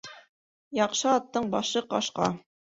Яҡшы 0.77 1.05
аттың 1.13 1.53
башы 1.55 1.87
ҡашҡа. 1.95 2.35